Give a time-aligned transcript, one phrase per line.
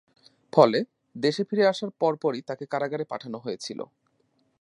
[0.53, 0.79] ফলে,
[1.15, 3.79] দেশে ফিরে আসার পরপরই তাকে কারাগারে পাঠানো হয়েছিল।